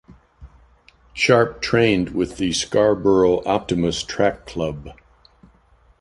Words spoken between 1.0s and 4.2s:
Sharpe trained with the Scarborough Optimist